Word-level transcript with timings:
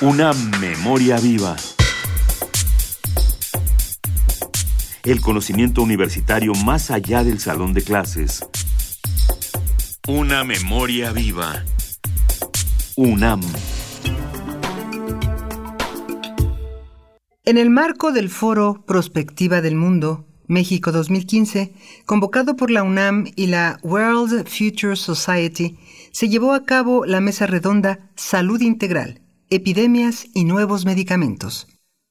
Una 0.00 0.32
memoria 0.32 1.18
viva. 1.18 1.56
El 5.02 5.20
conocimiento 5.20 5.82
universitario 5.82 6.54
más 6.54 6.92
allá 6.92 7.24
del 7.24 7.40
salón 7.40 7.74
de 7.74 7.82
clases. 7.82 8.46
Una 10.06 10.44
memoria 10.44 11.10
viva. 11.10 11.64
UNAM. 12.94 13.40
En 17.44 17.58
el 17.58 17.68
marco 17.68 18.12
del 18.12 18.28
foro 18.28 18.84
Prospectiva 18.86 19.60
del 19.60 19.74
Mundo, 19.74 20.28
México 20.46 20.92
2015, 20.92 21.74
convocado 22.06 22.54
por 22.54 22.70
la 22.70 22.84
UNAM 22.84 23.24
y 23.34 23.48
la 23.48 23.80
World 23.82 24.46
Future 24.46 24.94
Society, 24.94 25.76
se 26.12 26.28
llevó 26.28 26.52
a 26.52 26.64
cabo 26.64 27.04
la 27.04 27.20
mesa 27.20 27.48
redonda 27.48 28.10
Salud 28.14 28.60
Integral, 28.60 29.22
Epidemias 29.50 30.26
y 30.34 30.44
Nuevos 30.44 30.84
Medicamentos. 30.84 31.68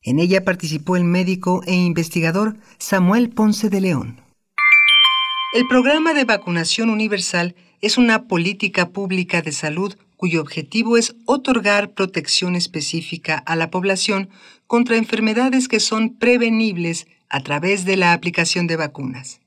En 0.00 0.18
ella 0.18 0.44
participó 0.44 0.96
el 0.96 1.04
médico 1.04 1.60
e 1.66 1.74
investigador 1.74 2.56
Samuel 2.78 3.28
Ponce 3.28 3.68
de 3.68 3.82
León. 3.82 4.22
El 5.54 5.66
programa 5.68 6.14
de 6.14 6.24
vacunación 6.24 6.88
universal 6.88 7.54
es 7.82 7.98
una 7.98 8.28
política 8.28 8.88
pública 8.88 9.42
de 9.42 9.52
salud 9.52 9.94
cuyo 10.16 10.40
objetivo 10.40 10.96
es 10.96 11.16
otorgar 11.26 11.92
protección 11.92 12.56
específica 12.56 13.36
a 13.36 13.56
la 13.56 13.70
población 13.70 14.30
contra 14.66 14.96
enfermedades 14.96 15.68
que 15.68 15.80
son 15.80 16.16
prevenibles 16.16 17.08
a 17.28 17.42
través 17.42 17.84
de 17.84 17.98
la 17.98 18.14
aplicación 18.14 18.66
de 18.66 18.76
vacunas. 18.76 19.42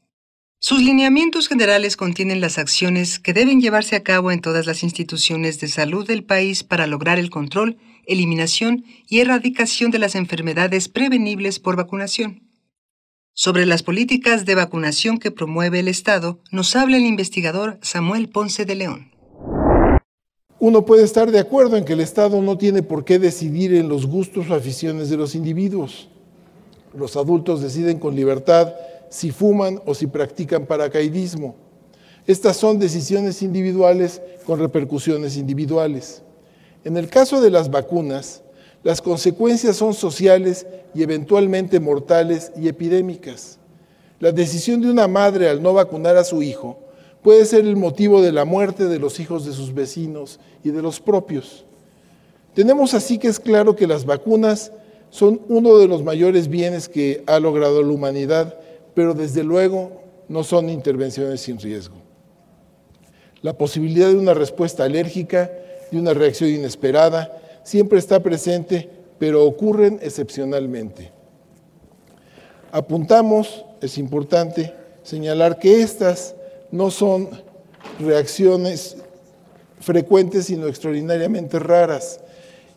Sus 0.64 0.80
lineamientos 0.80 1.48
generales 1.48 1.98
contienen 1.98 2.40
las 2.40 2.60
acciones 2.60 3.18
que 3.18 3.34
deben 3.34 3.62
llevarse 3.62 3.96
a 3.96 4.04
cabo 4.04 4.32
en 4.32 4.42
todas 4.42 4.68
las 4.68 4.84
instituciones 4.84 5.60
de 5.60 5.68
salud 5.68 6.06
del 6.06 6.24
país 6.24 6.64
para 6.64 6.86
lograr 6.86 7.18
el 7.18 7.32
control, 7.32 7.80
eliminación 8.06 8.86
y 9.10 9.22
erradicación 9.22 9.90
de 9.90 9.98
las 9.98 10.14
enfermedades 10.14 10.88
prevenibles 10.88 11.58
por 11.58 11.78
vacunación. 11.78 12.44
Sobre 13.34 13.66
las 13.66 13.82
políticas 13.82 14.46
de 14.46 14.54
vacunación 14.54 15.18
que 15.18 15.32
promueve 15.32 15.80
el 15.80 15.88
Estado, 15.88 16.38
nos 16.52 16.76
habla 16.76 16.98
el 16.98 17.08
investigador 17.08 17.80
Samuel 17.82 18.30
Ponce 18.30 18.64
de 18.64 18.76
León. 18.76 19.12
Uno 20.60 20.86
puede 20.86 21.06
estar 21.06 21.32
de 21.32 21.40
acuerdo 21.40 21.76
en 21.76 21.86
que 21.86 21.94
el 21.94 22.02
Estado 22.02 22.40
no 22.40 22.60
tiene 22.60 22.84
por 22.84 23.04
qué 23.04 23.18
decidir 23.18 23.74
en 23.74 23.90
los 23.90 24.06
gustos 24.06 24.48
o 24.52 24.54
aficiones 24.54 25.10
de 25.10 25.18
los 25.18 25.34
individuos. 25.34 26.08
Los 26.96 27.16
adultos 27.16 27.62
deciden 27.64 27.98
con 27.98 28.16
libertad 28.16 28.72
si 29.12 29.30
fuman 29.32 29.82
o 29.86 29.94
si 29.94 30.08
practican 30.08 30.66
paracaidismo. 30.66 31.54
Estas 32.26 32.56
son 32.56 32.80
decisiones 32.80 33.42
individuales 33.42 34.22
con 34.46 34.58
repercusiones 34.58 35.36
individuales. 35.36 36.24
En 36.86 36.96
el 36.96 37.10
caso 37.10 37.42
de 37.42 37.50
las 37.50 37.70
vacunas, 37.70 38.42
las 38.84 39.02
consecuencias 39.02 39.76
son 39.76 39.94
sociales 39.94 40.66
y 40.96 41.04
eventualmente 41.04 41.82
mortales 41.82 42.54
y 42.56 42.70
epidémicas. 42.70 43.60
La 44.22 44.32
decisión 44.32 44.82
de 44.82 44.90
una 44.90 45.10
madre 45.10 45.50
al 45.50 45.62
no 45.62 45.74
vacunar 45.74 46.16
a 46.16 46.24
su 46.24 46.42
hijo 46.42 46.80
puede 47.22 47.44
ser 47.46 47.66
el 47.66 47.76
motivo 47.76 48.22
de 48.22 48.32
la 48.32 48.46
muerte 48.46 48.86
de 48.86 48.98
los 48.98 49.20
hijos 49.20 49.46
de 49.46 49.52
sus 49.52 49.74
vecinos 49.74 50.40
y 50.64 50.72
de 50.72 50.82
los 50.82 51.02
propios. 51.02 51.66
Tenemos 52.54 52.94
así 52.94 53.18
que 53.18 53.28
es 53.28 53.42
claro 53.42 53.76
que 53.76 53.88
las 53.88 54.06
vacunas 54.06 54.72
son 55.10 55.42
uno 55.50 55.78
de 55.78 55.90
los 55.90 56.02
mayores 56.02 56.48
bienes 56.48 56.88
que 56.88 57.24
ha 57.28 57.42
logrado 57.42 57.84
la 57.84 57.92
humanidad, 57.92 58.58
pero 59.02 59.16
desde 59.16 59.44
luego 59.44 60.04
no 60.30 60.44
son 60.44 60.70
intervenciones 60.70 61.42
sin 61.42 61.58
riesgo. 61.58 61.96
La 63.42 63.58
posibilidad 63.58 64.10
de 64.10 64.16
una 64.16 64.36
respuesta 64.36 64.84
alérgica, 64.84 65.50
de 65.90 65.98
una 65.98 66.14
reacción 66.14 66.52
inesperada, 66.52 67.36
siempre 67.64 67.98
está 67.98 68.20
presente, 68.22 68.88
pero 69.18 69.44
ocurren 69.44 69.98
excepcionalmente. 70.04 71.12
Apuntamos, 72.72 73.66
es 73.82 73.98
importante 73.98 74.72
señalar 75.02 75.58
que 75.58 75.82
estas 75.82 76.36
no 76.70 76.92
son 76.92 77.28
reacciones 78.00 78.98
frecuentes, 79.80 80.46
sino 80.46 80.68
extraordinariamente 80.68 81.58
raras. 81.58 82.20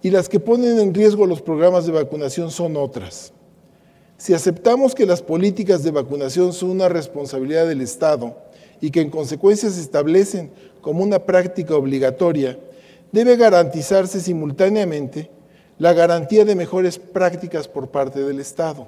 Y 0.01 0.09
las 0.09 0.31
que 0.31 0.41
ponen 0.41 0.81
en 0.81 0.95
riesgo 0.95 1.27
los 1.27 1.43
programas 1.43 1.85
de 1.85 1.93
vacunación 1.93 2.51
son 2.51 2.79
otras. 2.79 3.34
Si 4.17 4.33
aceptamos 4.33 4.95
que 4.95 5.07
las 5.07 5.23
políticas 5.23 5.83
de 5.83 5.91
vacunación 5.91 6.53
son 6.53 6.71
una 6.71 6.89
responsabilidad 6.89 7.67
del 7.67 7.81
Estado 7.81 8.37
y 8.81 8.91
que 8.91 9.01
en 9.01 9.11
consecuencia 9.11 9.71
se 9.71 9.81
establecen 9.81 10.51
como 10.81 11.03
una 11.03 11.19
práctica 11.19 11.75
obligatoria, 11.75 12.59
debe 13.11 13.37
garantizarse 13.37 14.21
simultáneamente 14.21 15.31
la 15.79 15.93
garantía 15.93 16.45
de 16.45 16.55
mejores 16.55 16.99
prácticas 16.99 17.67
por 17.67 17.89
parte 17.89 18.23
del 18.23 18.39
Estado. 18.39 18.87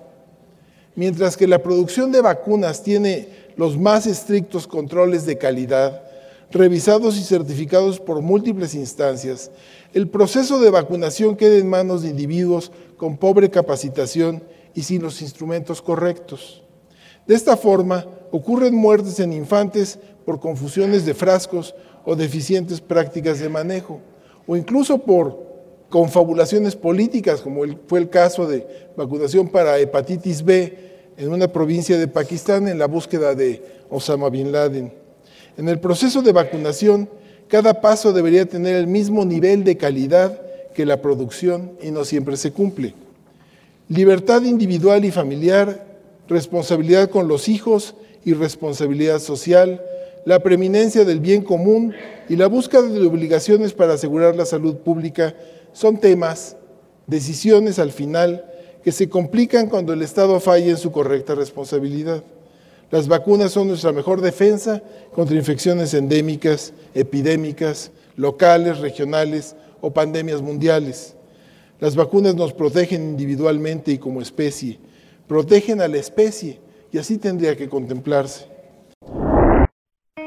Mientras 0.94 1.36
que 1.36 1.46
la 1.46 1.62
producción 1.62 2.12
de 2.12 2.20
vacunas 2.20 2.82
tiene 2.82 3.28
los 3.56 3.76
más 3.76 4.06
estrictos 4.06 4.66
controles 4.66 5.26
de 5.26 5.36
calidad, 5.36 6.02
revisados 6.50 7.18
y 7.18 7.24
certificados 7.24 7.98
por 7.98 8.22
múltiples 8.22 8.74
instancias, 8.74 9.50
el 9.92 10.08
proceso 10.08 10.60
de 10.60 10.70
vacunación 10.70 11.36
queda 11.36 11.56
en 11.56 11.68
manos 11.68 12.02
de 12.02 12.10
individuos 12.10 12.70
con 12.96 13.16
pobre 13.16 13.50
capacitación 13.50 14.42
y 14.76 14.82
sin 14.82 15.02
los 15.02 15.22
instrumentos 15.22 15.82
correctos. 15.82 16.62
De 17.26 17.34
esta 17.34 17.56
forma, 17.56 18.06
ocurren 18.30 18.74
muertes 18.74 19.18
en 19.18 19.32
infantes 19.32 19.98
por 20.24 20.38
confusiones 20.38 21.04
de 21.04 21.14
frascos 21.14 21.74
o 22.04 22.14
deficientes 22.14 22.80
prácticas 22.80 23.40
de 23.40 23.48
manejo, 23.48 24.00
o 24.46 24.54
incluso 24.54 24.98
por 24.98 25.44
confabulaciones 25.88 26.76
políticas, 26.76 27.40
como 27.40 27.62
fue 27.88 28.00
el 28.00 28.10
caso 28.10 28.46
de 28.46 28.66
vacunación 28.96 29.48
para 29.48 29.78
hepatitis 29.78 30.44
B 30.44 30.78
en 31.16 31.32
una 31.32 31.48
provincia 31.48 31.96
de 31.96 32.06
Pakistán 32.06 32.68
en 32.68 32.78
la 32.78 32.86
búsqueda 32.86 33.34
de 33.34 33.62
Osama 33.88 34.28
Bin 34.28 34.52
Laden. 34.52 34.92
En 35.56 35.68
el 35.70 35.80
proceso 35.80 36.20
de 36.20 36.32
vacunación, 36.32 37.08
cada 37.48 37.80
paso 37.80 38.12
debería 38.12 38.44
tener 38.44 38.76
el 38.76 38.86
mismo 38.86 39.24
nivel 39.24 39.64
de 39.64 39.78
calidad 39.78 40.38
que 40.74 40.84
la 40.84 41.00
producción 41.00 41.72
y 41.82 41.90
no 41.90 42.04
siempre 42.04 42.36
se 42.36 42.52
cumple. 42.52 43.05
Libertad 43.88 44.42
individual 44.42 45.04
y 45.04 45.12
familiar, 45.12 45.86
responsabilidad 46.28 47.08
con 47.08 47.28
los 47.28 47.48
hijos 47.48 47.94
y 48.24 48.32
responsabilidad 48.32 49.20
social, 49.20 49.80
la 50.24 50.40
preeminencia 50.40 51.04
del 51.04 51.20
bien 51.20 51.42
común 51.42 51.94
y 52.28 52.34
la 52.34 52.48
búsqueda 52.48 52.82
de 52.82 53.06
obligaciones 53.06 53.72
para 53.72 53.94
asegurar 53.94 54.34
la 54.34 54.44
salud 54.44 54.78
pública 54.78 55.36
son 55.72 55.98
temas, 55.98 56.56
decisiones 57.06 57.78
al 57.78 57.92
final 57.92 58.44
que 58.82 58.90
se 58.90 59.08
complican 59.08 59.68
cuando 59.68 59.92
el 59.92 60.02
Estado 60.02 60.40
falla 60.40 60.66
en 60.66 60.78
su 60.78 60.90
correcta 60.90 61.36
responsabilidad. 61.36 62.24
Las 62.90 63.06
vacunas 63.08 63.52
son 63.52 63.68
nuestra 63.68 63.92
mejor 63.92 64.20
defensa 64.20 64.82
contra 65.12 65.36
infecciones 65.36 65.94
endémicas, 65.94 66.72
epidémicas, 66.94 67.92
locales, 68.16 68.78
regionales 68.78 69.54
o 69.80 69.92
pandemias 69.92 70.42
mundiales. 70.42 71.15
Las 71.78 71.94
vacunas 71.94 72.34
nos 72.34 72.54
protegen 72.54 73.02
individualmente 73.02 73.92
y 73.92 73.98
como 73.98 74.22
especie, 74.22 74.78
protegen 75.28 75.80
a 75.80 75.88
la 75.88 75.98
especie 75.98 76.58
y 76.90 76.98
así 76.98 77.18
tendría 77.18 77.56
que 77.56 77.68
contemplarse. 77.68 78.46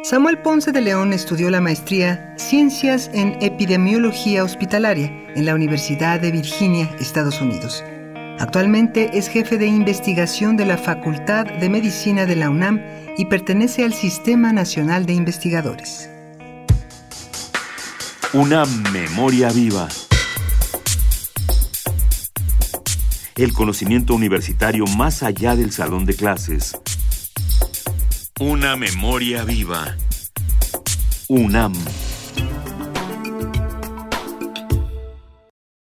Samuel 0.04 0.42
Ponce 0.42 0.72
de 0.72 0.82
León 0.82 1.12
estudió 1.12 1.50
la 1.50 1.60
maestría 1.60 2.36
Ciencias 2.38 3.10
en 3.14 3.38
Epidemiología 3.42 4.44
Hospitalaria 4.44 5.12
en 5.36 5.46
la 5.46 5.56
Universidad 5.56 6.20
de 6.20 6.32
Virginia, 6.32 6.96
Estados 7.00 7.42
Unidos. 7.42 7.84
Actualmente 8.40 9.18
es 9.18 9.28
jefe 9.28 9.58
de 9.58 9.68
investigación 9.68 10.56
de 10.56 10.66
la 10.66 10.78
Facultad 10.78 11.46
de 11.46 11.70
Medicina 11.70 12.26
de 12.26 12.38
la 12.38 12.50
UNAM 12.50 12.82
y 13.18 13.26
pertenece 13.26 13.84
al 13.84 13.94
Sistema 13.94 14.54
Nacional 14.54 15.06
de 15.06 15.14
Investigadores. 15.14 16.10
Una 18.34 18.66
memoria 18.94 19.52
viva. 19.52 19.90
El 23.40 23.54
conocimiento 23.54 24.16
universitario 24.16 24.86
más 24.86 25.24
allá 25.24 25.56
del 25.56 25.72
salón 25.72 26.06
de 26.06 26.14
clases. 26.14 26.78
Una 28.38 28.76
memoria 28.76 29.46
viva. 29.46 29.96
UNAM. 31.30 31.72